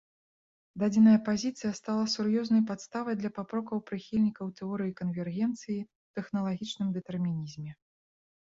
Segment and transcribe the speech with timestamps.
[0.83, 7.71] Дадзеная пазіцыя стала сур'ёзнай падставай для папрокаў прыхільнікаў тэорыі канвергенцыі ў тэхналагічным дэтэрмінізме.